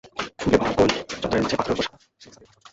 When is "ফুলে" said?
0.39-0.57